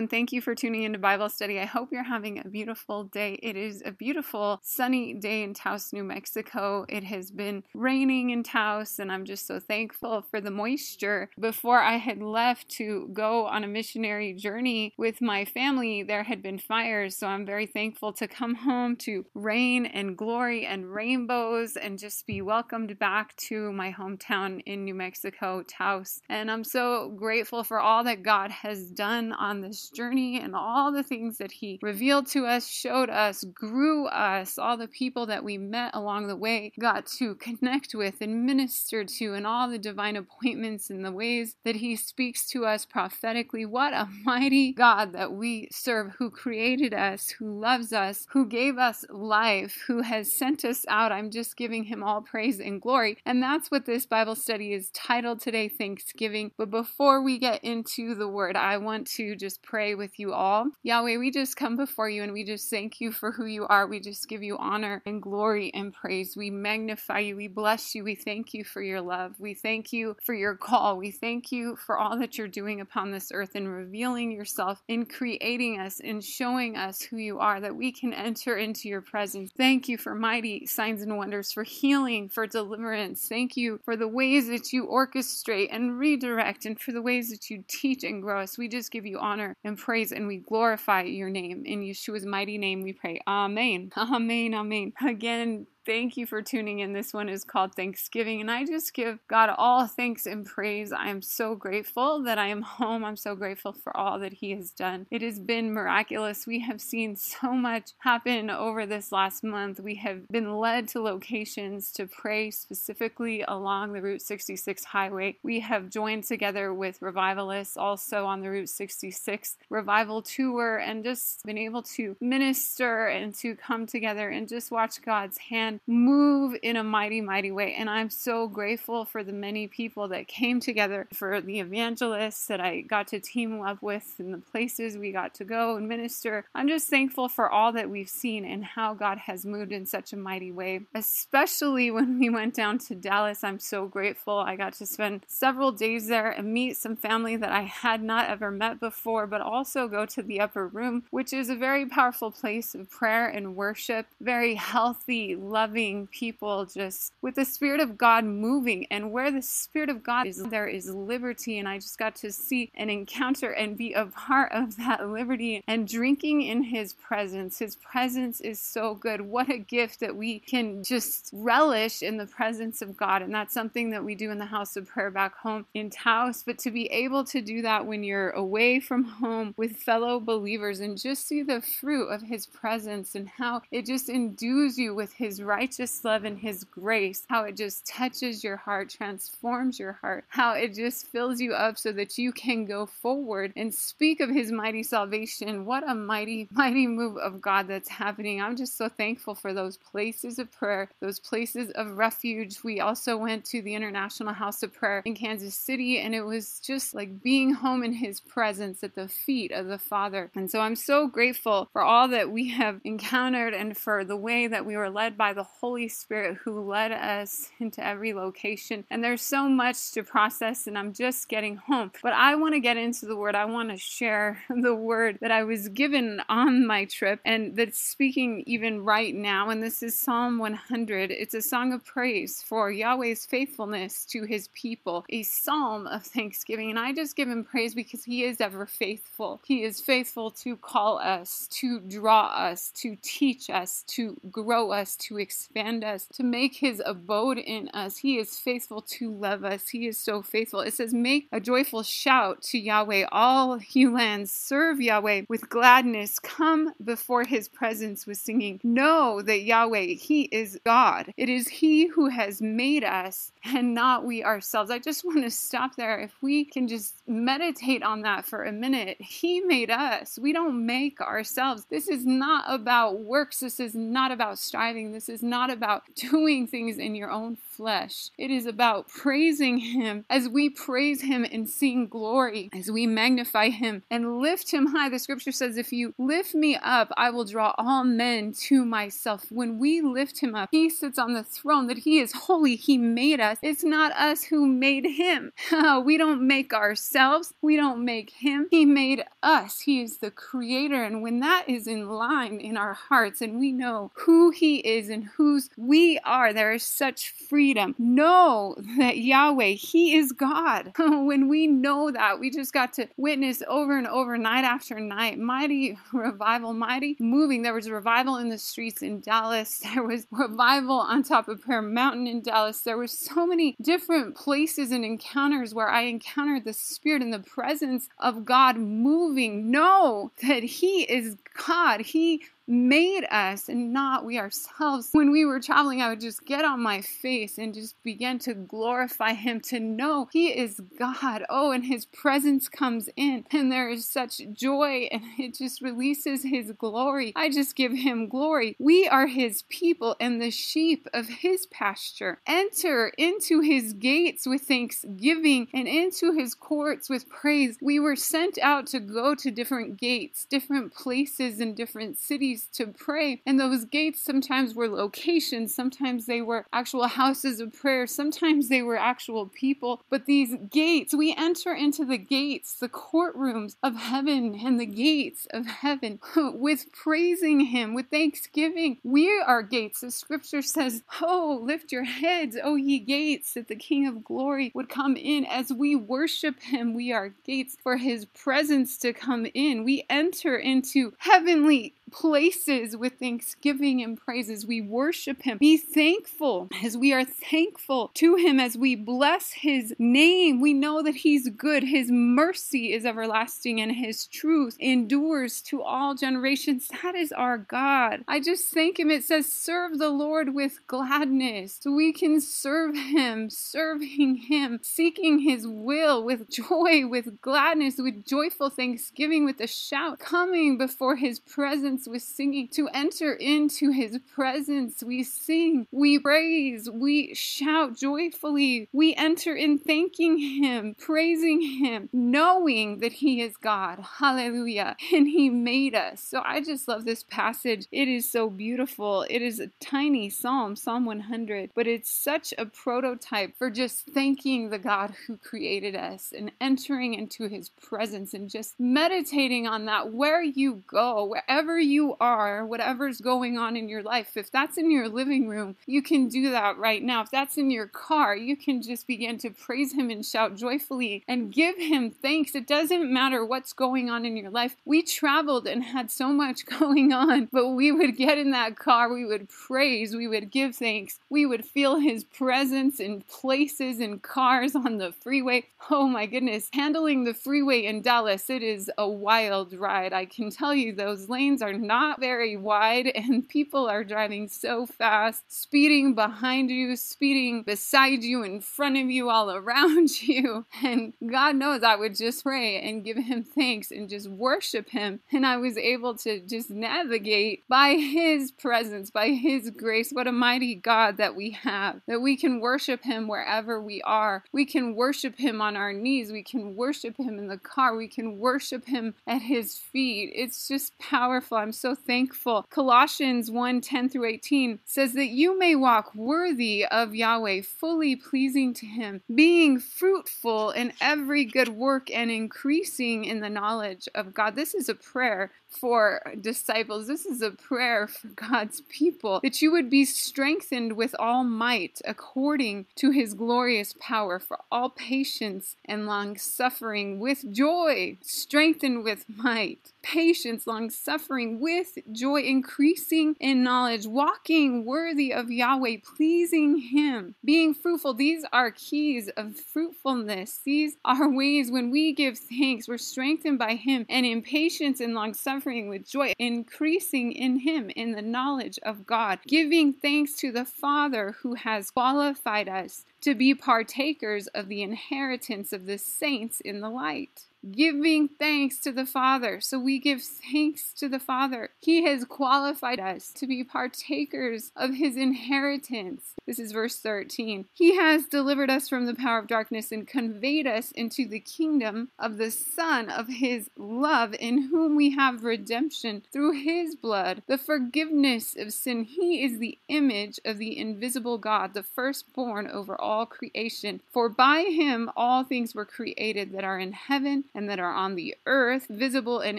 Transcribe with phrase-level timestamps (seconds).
[0.00, 1.60] and thank you for tuning into Bible study.
[1.60, 3.38] I hope you're having a beautiful day.
[3.42, 6.86] It is a beautiful sunny day in Taos, New Mexico.
[6.88, 11.28] It has been raining in Taos, and I'm just so thankful for the moisture.
[11.38, 16.42] Before I had left to go on a missionary journey with my family, there had
[16.42, 21.76] been fires, so I'm very thankful to come home to rain and glory and rainbows
[21.76, 26.22] and just be welcomed back to my hometown in New Mexico, Taos.
[26.30, 30.92] And I'm so grateful for all that God has done on this journey and all
[30.92, 35.44] the things that He revealed to us, showed us, grew us, all the people that
[35.44, 39.78] we met along the way, got to connect with and minister to, and all the
[39.78, 43.66] divine appointments and the ways that He speaks to us prophetically.
[43.66, 48.78] What a mighty God that we serve, who created us, who loves us, who gave
[48.78, 51.12] us life, who has sent us out.
[51.12, 53.16] I'm just giving Him all praise and glory.
[53.24, 56.52] And that's what this Bible study is titled today Thanksgiving.
[56.56, 60.66] But before we get into the word, I want to just pray with you all.
[60.82, 63.86] Yahweh, we just come before you and we just thank you for who you are.
[63.86, 66.36] We just give you honor and glory and praise.
[66.36, 67.36] We magnify you.
[67.36, 68.02] We bless you.
[68.02, 69.36] We thank you for your love.
[69.38, 70.96] We thank you for your call.
[70.96, 75.06] We thank you for all that you're doing upon this earth and revealing yourself in
[75.06, 79.52] creating us and showing us who you are, that we can enter into your presence.
[79.56, 83.28] Thank you for mighty signs and wonders, for healing, for deliverance.
[83.28, 87.50] Thank you for the ways that you orchestrate and redirect, and for the ways that
[87.50, 88.58] you teach and grow us.
[88.58, 91.64] We just give you honor and praise and we glorify your name.
[91.66, 93.20] In Yeshua's mighty name we pray.
[93.26, 93.90] Amen.
[93.96, 94.54] Amen.
[94.54, 94.92] Amen.
[95.06, 96.92] Again, Thank you for tuning in.
[96.92, 100.92] This one is called Thanksgiving, and I just give God all thanks and praise.
[100.92, 103.04] I am so grateful that I am home.
[103.04, 105.08] I'm so grateful for all that He has done.
[105.10, 106.46] It has been miraculous.
[106.46, 109.80] We have seen so much happen over this last month.
[109.80, 115.38] We have been led to locations to pray specifically along the Route 66 highway.
[115.42, 121.44] We have joined together with revivalists also on the Route 66 revival tour and just
[121.44, 126.76] been able to minister and to come together and just watch God's hand move in
[126.76, 127.74] a mighty, mighty way.
[127.74, 132.60] And I'm so grateful for the many people that came together, for the evangelists that
[132.60, 136.44] I got to team up with, and the places we got to go and minister.
[136.54, 140.12] I'm just thankful for all that we've seen and how God has moved in such
[140.12, 143.44] a mighty way, especially when we went down to Dallas.
[143.44, 144.38] I'm so grateful.
[144.38, 148.28] I got to spend several days there and meet some family that I had not
[148.28, 152.30] ever met before, but also go to the upper room, which is a very powerful
[152.30, 157.98] place of prayer and worship, very healthy, loving loving people, just with the Spirit of
[157.98, 158.86] God moving.
[158.90, 161.58] And where the Spirit of God is, there is liberty.
[161.58, 165.62] And I just got to see and encounter and be a part of that liberty
[165.68, 167.58] and drinking in His presence.
[167.58, 169.20] His presence is so good.
[169.20, 173.20] What a gift that we can just relish in the presence of God.
[173.20, 176.42] And that's something that we do in the house of prayer back home in Taos.
[176.42, 180.80] But to be able to do that when you're away from home with fellow believers
[180.80, 185.12] and just see the fruit of His presence and how it just endues you with
[185.12, 190.24] His righteous love and His grace, how it just touches your heart, transforms your heart,
[190.28, 194.30] how it just fills you up so that you can go forward and speak of
[194.30, 195.66] His mighty salvation.
[195.66, 198.40] What a mighty, mighty move of God that's happening.
[198.40, 202.62] I'm just so thankful for those places of prayer, those places of refuge.
[202.62, 206.60] We also went to the International House of Prayer in Kansas City, and it was
[206.60, 210.30] just like being home in His presence at the feet of the Father.
[210.36, 214.46] And so I'm so grateful for all that we have encountered and for the way
[214.46, 218.84] that we were led by the the Holy Spirit who led us into every location.
[218.90, 221.92] And there's so much to process, and I'm just getting home.
[222.02, 223.34] But I want to get into the word.
[223.34, 227.80] I want to share the word that I was given on my trip and that's
[227.80, 229.48] speaking even right now.
[229.48, 231.10] And this is Psalm 100.
[231.10, 236.68] It's a song of praise for Yahweh's faithfulness to his people, a psalm of thanksgiving.
[236.68, 239.40] And I just give him praise because he is ever faithful.
[239.46, 244.96] He is faithful to call us, to draw us, to teach us, to grow us,
[244.96, 247.98] to expand us, to make his abode in us.
[247.98, 249.68] He is faithful to love us.
[249.68, 250.58] He is so faithful.
[250.60, 254.32] It says, Make a joyful shout to Yahweh, all you lands.
[254.32, 256.18] Serve Yahweh with gladness.
[256.18, 258.58] Come before his presence with singing.
[258.64, 261.14] Know that Yahweh, he is God.
[261.16, 264.68] It is he who has made us and not we ourselves.
[264.68, 266.00] I just want to stop there.
[266.00, 270.18] If we can just meditate on that for a minute, he made us.
[270.20, 271.66] We don't make ourselves.
[271.70, 273.38] This is not about works.
[273.38, 274.90] This is not about striving.
[274.90, 278.10] This is is not about doing things in your own flesh.
[278.16, 283.50] It is about praising Him as we praise Him and sing glory, as we magnify
[283.50, 284.88] Him and lift Him high.
[284.88, 289.26] The scripture says, If you lift me up, I will draw all men to myself.
[289.30, 292.56] When we lift Him up, He sits on the throne, that He is holy.
[292.56, 293.36] He made us.
[293.42, 295.32] It's not us who made Him.
[295.84, 298.48] we don't make ourselves, we don't make Him.
[298.50, 299.60] He made us.
[299.60, 300.82] He is the creator.
[300.82, 304.88] And when that is in line in our hearts and we know who He is
[304.88, 307.74] and whose we are, there is such freedom.
[307.78, 310.72] Know that Yahweh, He is God.
[310.78, 315.18] when we know that, we just got to witness over and over, night after night,
[315.18, 317.42] mighty revival, mighty moving.
[317.42, 319.62] There was revival in the streets in Dallas.
[319.80, 322.62] There was revival on top of Prayer Mountain in Dallas.
[322.62, 327.20] There were so many different places and encounters where I encountered the Spirit and the
[327.20, 329.50] presence of God moving.
[329.50, 331.16] Know that He is
[331.46, 331.80] God.
[331.80, 334.88] He made us and not we ourselves.
[334.92, 338.34] When we were traveling, I would just get on my face and just begin to
[338.34, 341.24] glorify Him, to know He is God.
[341.30, 346.24] Oh, and His presence comes in, and there is such joy, and it just releases
[346.24, 347.12] His glory.
[347.14, 348.56] I just give Him glory.
[348.58, 352.20] We are His people and the sheep of His pasture.
[352.26, 357.56] Enter into His gates with thanksgiving and into His courts with praise.
[357.62, 362.66] We were sent out to go to different gates, different places, and different cities to
[362.66, 363.22] pray.
[363.26, 368.62] And those gates sometimes were locations, sometimes they were actual houses of prayer, sometimes they
[368.62, 369.82] were actual people.
[369.90, 375.26] But these gates, we enter into the gates, the courtrooms of heaven and the gates
[375.32, 378.78] of heaven with praising Him, with thanksgiving.
[378.82, 379.80] We are gates.
[379.80, 384.50] The scripture says, Oh, lift your heads, O ye gates, that the King of glory
[384.54, 385.24] would come in.
[385.24, 389.64] As we worship Him, we are gates for His presence to come in.
[389.64, 394.46] We enter into heavenly places with thanksgiving and praises.
[394.46, 395.38] We worship Him.
[395.38, 400.40] Be thankful as we are thankful to Him, as we bless His name.
[400.40, 401.64] We know that He's good.
[401.64, 406.68] His mercy is everlasting and His truth endures to all generations.
[406.82, 408.04] That is our God.
[408.08, 408.90] I just thank Him.
[408.90, 411.58] It says, serve the Lord with gladness.
[411.60, 418.04] So we can serve Him, serving Him, seeking His will with joy, with gladness, with
[418.04, 422.48] joyful thanksgiving, with a shout, coming before His presence with singing.
[422.52, 428.68] To enter into his presence, we sing, we praise, we shout joyfully.
[428.72, 433.84] We enter in thanking him, praising him, knowing that he is God.
[433.98, 434.76] Hallelujah.
[434.92, 436.02] And he made us.
[436.02, 437.66] So I just love this passage.
[437.70, 439.06] It is so beautiful.
[439.08, 444.50] It is a tiny psalm, Psalm 100, but it's such a prototype for just thanking
[444.50, 449.92] the God who created us and entering into his presence and just meditating on that
[449.92, 454.58] where you go, wherever you you are, whatever's going on in your life, if that's
[454.58, 457.02] in your living room, you can do that right now.
[457.02, 461.04] If that's in your car, you can just begin to praise Him and shout joyfully
[461.08, 462.34] and give Him thanks.
[462.34, 464.56] It doesn't matter what's going on in your life.
[464.64, 468.92] We traveled and had so much going on, but we would get in that car,
[468.92, 474.02] we would praise, we would give thanks, we would feel His presence in places and
[474.02, 475.46] cars on the freeway.
[475.70, 479.92] Oh my goodness, handling the freeway in Dallas, it is a wild ride.
[479.92, 484.66] I can tell you those lanes are not very wide, and people are driving so
[484.66, 490.46] fast, speeding behind you, speeding beside you, in front of you, all around you.
[490.62, 495.00] And God knows I would just pray and give Him thanks and just worship Him.
[495.12, 499.90] And I was able to just navigate by His presence, by His grace.
[499.90, 504.24] What a mighty God that we have, that we can worship Him wherever we are.
[504.32, 507.88] We can worship Him on our knees, we can worship Him in the car, we
[507.88, 510.12] can worship Him at His feet.
[510.14, 511.36] It's just powerful.
[511.36, 512.46] I'm so thankful.
[512.50, 518.54] Colossians 1 10 through 18 says that you may walk worthy of Yahweh, fully pleasing
[518.54, 524.34] to Him, being fruitful in every good work and increasing in the knowledge of God.
[524.34, 526.86] This is a prayer for disciples.
[526.86, 531.80] This is a prayer for God's people that you would be strengthened with all might
[531.84, 539.04] according to his glorious power for all patience and long suffering with joy, strengthened with
[539.08, 547.14] might, patience, long suffering with joy, increasing in knowledge, walking worthy of Yahweh, pleasing him,
[547.24, 547.94] being fruitful.
[547.94, 550.40] These are keys of fruitfulness.
[550.44, 554.94] These are ways when we give thanks, we're strengthened by him, and in patience and
[554.94, 560.32] long suffering with joy, increasing in Him in the knowledge of God, giving thanks to
[560.32, 566.40] the Father who has qualified us to be partakers of the inheritance of the saints
[566.40, 569.40] in the light giving thanks to the Father.
[569.40, 571.50] So we give thanks to the Father.
[571.60, 576.14] He has qualified us to be partakers of his inheritance.
[576.26, 577.46] This is verse 13.
[577.52, 581.88] He has delivered us from the power of darkness and conveyed us into the kingdom
[581.98, 587.38] of the Son of his love, in whom we have redemption through his blood, the
[587.38, 588.84] forgiveness of sin.
[588.84, 593.80] He is the image of the invisible God, the firstborn over all creation.
[593.92, 597.94] For by him all things were created that are in heaven and that are on
[597.94, 599.38] the earth, visible and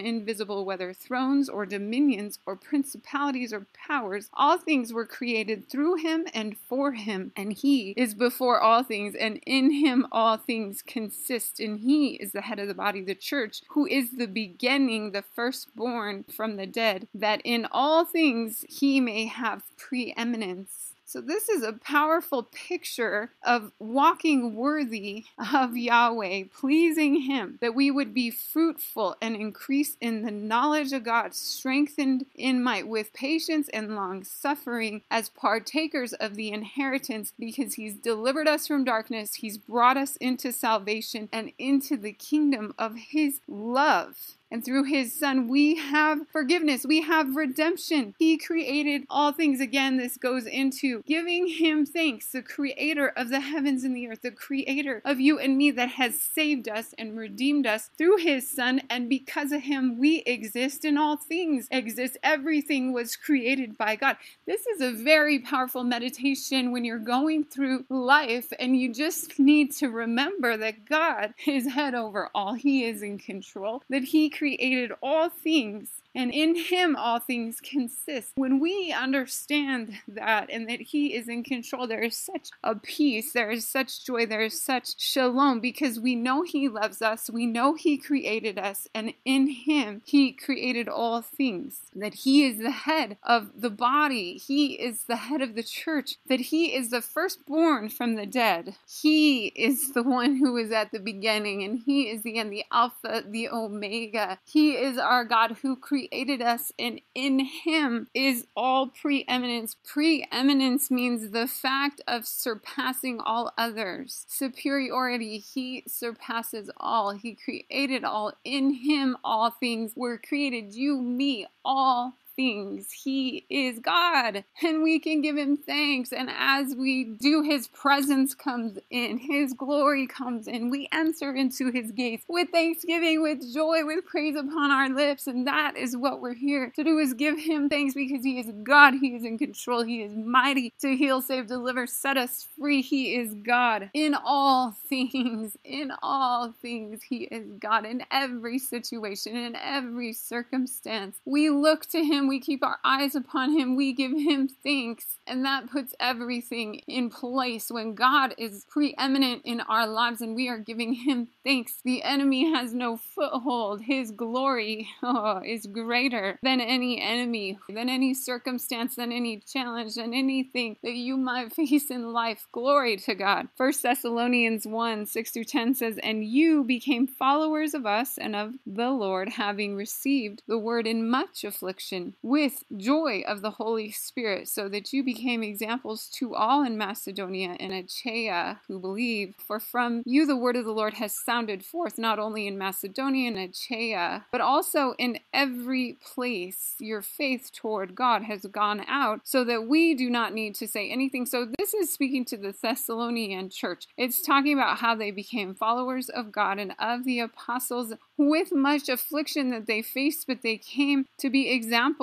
[0.00, 4.30] invisible, whether thrones or dominions or principalities or powers.
[4.32, 9.14] All things were created through him and for him, and he is before all things,
[9.14, 11.60] and in him all things consist.
[11.60, 15.20] And he is the head of the body, the church, who is the beginning, the
[15.22, 20.81] firstborn from the dead, that in all things he may have preeminence.
[21.12, 27.90] So, this is a powerful picture of walking worthy of Yahweh, pleasing Him, that we
[27.90, 33.68] would be fruitful and increase in the knowledge of God, strengthened in might, with patience
[33.74, 39.58] and long suffering, as partakers of the inheritance, because He's delivered us from darkness, He's
[39.58, 44.38] brought us into salvation and into the kingdom of His love.
[44.52, 46.84] And through his son, we have forgiveness.
[46.84, 48.14] We have redemption.
[48.18, 49.60] He created all things.
[49.60, 54.20] Again, this goes into giving him thanks, the creator of the heavens and the earth,
[54.20, 58.46] the creator of you and me that has saved us and redeemed us through his
[58.46, 58.82] son.
[58.90, 62.18] And because of him, we exist and all things exist.
[62.22, 64.18] Everything was created by God.
[64.46, 69.72] This is a very powerful meditation when you're going through life and you just need
[69.76, 72.52] to remember that God is head over all.
[72.52, 78.32] He is in control, that he created all things and in him all things consist.
[78.34, 83.32] When we understand that and that he is in control, there is such a peace,
[83.32, 87.46] there is such joy, there is such shalom because we know he loves us, we
[87.46, 91.82] know he created us, and in him he created all things.
[91.94, 96.16] That he is the head of the body, he is the head of the church,
[96.28, 98.76] that he is the firstborn from the dead.
[98.86, 102.64] He is the one who is at the beginning, and he is the end, the
[102.70, 104.38] Alpha, the Omega.
[104.44, 109.76] He is our God who created created us, and in Him is all preeminence.
[109.84, 115.38] Preeminence means the fact of surpassing all others, superiority.
[115.38, 118.32] He surpasses all, He created all.
[118.44, 120.74] In Him, all things were created.
[120.74, 122.90] You, me, all things.
[122.92, 126.12] He is God, and we can give him thanks.
[126.12, 130.70] And as we do, his presence comes in, his glory comes in.
[130.70, 135.26] We enter into his gates with thanksgiving, with joy, with praise upon our lips.
[135.26, 138.50] And that is what we're here to do is give him thanks because he is
[138.62, 138.94] God.
[139.00, 139.82] He is in control.
[139.82, 142.82] He is mighty to heal, save, deliver, set us free.
[142.82, 145.56] He is God in all things.
[145.64, 151.18] In all things, he is God in every situation, in every circumstance.
[151.24, 155.18] We look to him we keep our eyes upon Him, we give Him thanks.
[155.26, 160.48] And that puts everything in place when God is preeminent in our lives and we
[160.48, 161.80] are giving Him thanks.
[161.84, 163.82] The enemy has no foothold.
[163.82, 170.14] His glory oh, is greater than any enemy, than any circumstance, than any challenge, than
[170.14, 172.46] anything that you might face in life.
[172.52, 173.48] Glory to God.
[173.56, 178.54] 1 Thessalonians 1 6 through 10 says, And you became followers of us and of
[178.66, 184.48] the Lord, having received the word in much affliction with joy of the Holy Spirit,
[184.48, 189.34] so that you became examples to all in Macedonia and Achaia who believe.
[189.38, 193.28] For from you the word of the Lord has sounded forth, not only in Macedonia
[193.28, 196.74] and Achaia, but also in every place.
[196.78, 200.90] Your faith toward God has gone out, so that we do not need to say
[200.90, 201.26] anything.
[201.26, 203.86] So, this is speaking to the Thessalonian church.
[203.96, 208.88] It's talking about how they became followers of God and of the apostles with much
[208.88, 212.01] affliction that they faced, but they came to be examples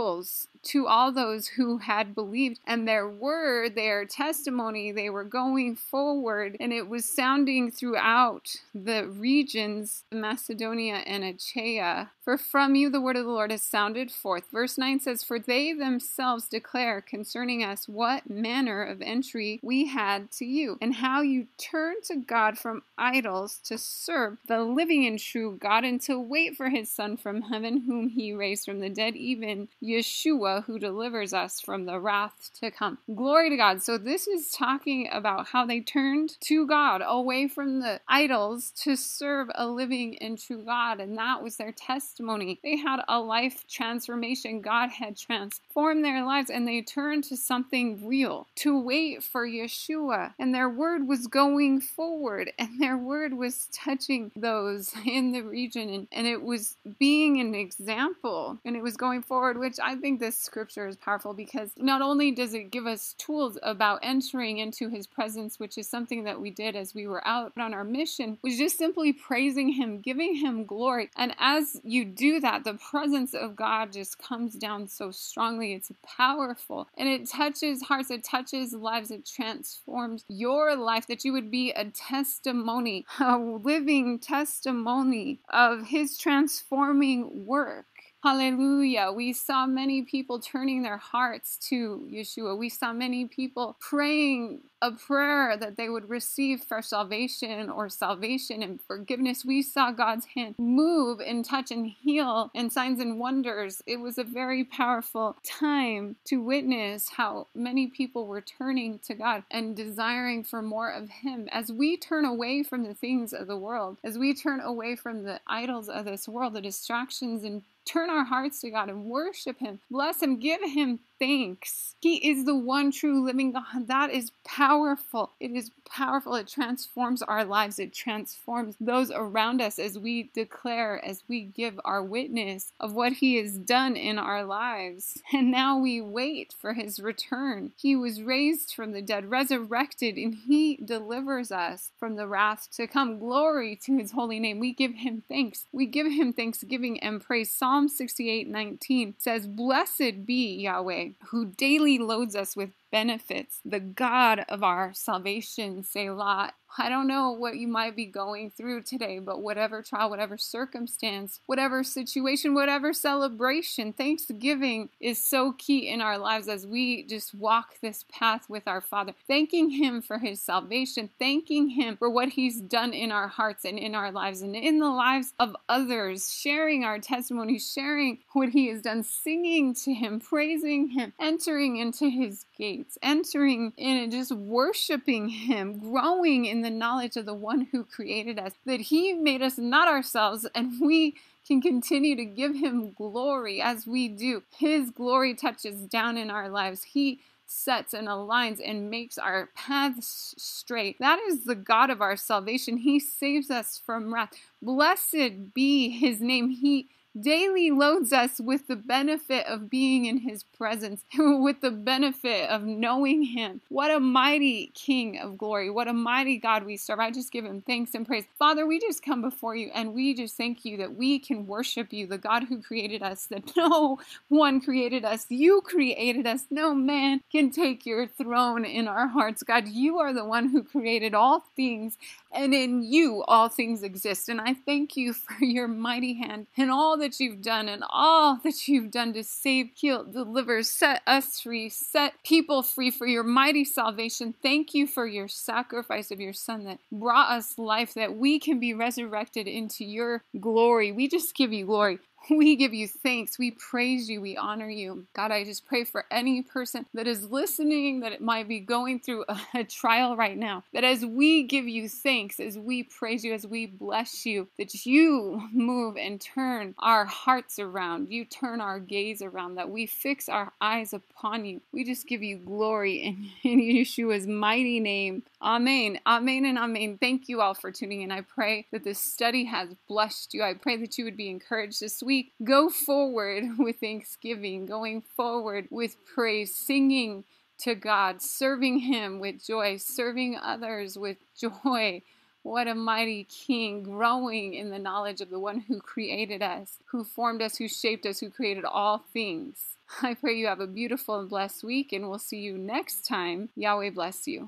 [0.62, 6.58] to all those who had believed and their word, their testimony, they were going forward
[6.60, 12.12] and it was sounding throughout the regions, Macedonia and Achaia.
[12.30, 14.52] For from you the word of the Lord has sounded forth.
[14.52, 20.30] Verse 9 says, For they themselves declare concerning us what manner of entry we had
[20.34, 25.18] to you, and how you turned to God from idols to serve the living and
[25.18, 28.92] true God, and to wait for his Son from heaven, whom he raised from the
[28.92, 33.00] dead, even Yeshua who delivers us from the wrath to come.
[33.16, 33.82] Glory to God.
[33.82, 38.96] So, this is talking about how they turned to God, away from the idols, to
[38.96, 41.00] serve a living and true God.
[41.00, 42.60] And that was their testimony testimony.
[42.64, 44.62] They had a life transformation.
[44.62, 50.34] God had transformed their lives and they turned to something real to wait for Yeshua.
[50.38, 55.90] And their word was going forward and their word was touching those in the region
[55.90, 60.20] and, and it was being an example and it was going forward, which I think
[60.20, 64.90] this scripture is powerful because not only does it give us tools about entering into
[64.90, 68.38] his presence, which is something that we did as we were out on our mission,
[68.44, 71.10] was just simply praising him, giving him glory.
[71.16, 75.74] And as you do that, the presence of God just comes down so strongly.
[75.74, 81.34] It's powerful and it touches hearts, it touches lives, it transforms your life that you
[81.34, 87.86] would be a testimony, a living testimony of his transforming work.
[88.22, 89.14] Hallelujah.
[89.16, 92.58] We saw many people turning their hearts to Yeshua.
[92.58, 98.62] We saw many people praying a prayer that they would receive for salvation or salvation
[98.62, 99.46] and forgiveness.
[99.46, 103.82] We saw God's hand move and touch and heal and signs and wonders.
[103.86, 109.44] It was a very powerful time to witness how many people were turning to God
[109.50, 111.48] and desiring for more of Him.
[111.52, 115.24] As we turn away from the things of the world, as we turn away from
[115.24, 119.60] the idols of this world, the distractions and turn our hearts to God and worship
[119.60, 121.96] Him, bless Him, give Him thanks.
[122.02, 123.88] He is the one true living God.
[123.88, 125.32] That is powerful.
[125.40, 126.36] It is powerful.
[126.36, 127.78] It transforms our lives.
[127.78, 133.14] It transforms those around us as we declare, as we give our witness of what
[133.14, 135.22] He has done in our lives.
[135.34, 137.72] And now we wait for His return.
[137.76, 142.88] He was raised from the dead, resurrected, and He delivers us from the wrath to
[142.88, 143.20] come.
[143.20, 144.60] Glory to His holy name.
[144.60, 145.66] We give Him thanks.
[145.72, 147.52] We give Him thanksgiving and praise.
[147.52, 154.46] Psalm 68 19 says, Blessed be Yahweh who daily loads us with benefits, the God
[154.50, 156.54] of our salvation, Selah.
[156.78, 161.40] I don't know what you might be going through today, but whatever trial, whatever circumstance,
[161.46, 167.80] whatever situation, whatever celebration, Thanksgiving is so key in our lives as we just walk
[167.82, 172.62] this path with our Father, thanking Him for His salvation, thanking Him for what He's
[172.62, 176.84] done in our hearts and in our lives and in the lives of others, sharing
[176.84, 182.46] our testimony, sharing what He has done, singing to Him, praising Him, entering into His
[182.58, 187.84] gates, entering in and just worshiping Him, growing in the knowledge of the one who
[187.84, 191.16] created us, that He made us not ourselves, and we
[191.48, 194.44] can continue to give Him glory as we do.
[194.58, 196.84] His glory touches down in our lives.
[196.84, 200.98] He sets and aligns and makes our paths straight.
[201.00, 202.78] That is the God of our salvation.
[202.78, 204.34] He saves us from wrath.
[204.62, 206.50] Blessed be His name.
[206.50, 206.90] He
[207.20, 212.64] daily loads us with the benefit of being in his presence, with the benefit of
[212.64, 213.62] knowing him.
[213.70, 215.70] What a mighty King of glory.
[215.70, 217.00] What a mighty God we serve.
[217.00, 218.26] I just give him thanks and praise.
[218.38, 221.92] Father, we just come before you and we just thank you that we can worship
[221.92, 225.26] you, the God who created us, that no one created us.
[225.30, 226.46] You created us.
[226.50, 229.44] No man can take your throne in our hearts.
[229.44, 231.98] God, you are the one who created all things
[232.32, 234.30] and in you all things exist.
[234.30, 238.40] And I thank you for your mighty hand and all that you've done and all
[238.44, 243.24] that you've done to save, heal, deliver, set us free, set people free for your
[243.24, 244.36] mighty salvation.
[244.42, 248.60] Thank you for your sacrifice of your Son that brought us life, that we can
[248.60, 250.92] be resurrected into your glory.
[250.92, 252.00] We just give you glory.
[252.30, 253.40] We give you thanks.
[253.40, 254.22] We praise you.
[254.22, 255.06] We honor you.
[255.14, 259.00] God, I just pray for any person that is listening that it might be going
[259.00, 263.24] through a, a, trial right now, that as we give you thanks, as we praise
[263.24, 268.10] you, as we bless you, that you move and turn our hearts around.
[268.10, 271.62] You turn our gaze around, that we fix our eyes upon you.
[271.72, 275.24] We just give you glory in, in Yeshua's mighty name.
[275.42, 276.00] Amen.
[276.06, 276.98] Amen and amen.
[277.00, 278.12] Thank you all for tuning in.
[278.12, 280.44] I pray that this study has blessed you.
[280.44, 282.09] I pray that you would be encouraged this week.
[282.10, 287.24] We go forward with thanksgiving, going forward with praise, singing
[287.60, 292.02] to God, serving Him with joy, serving others with joy.
[292.42, 297.04] What a mighty King, growing in the knowledge of the one who created us, who
[297.04, 299.76] formed us, who shaped us, who created all things.
[300.02, 303.50] I pray you have a beautiful and blessed week, and we'll see you next time.
[303.56, 304.48] Yahweh bless you.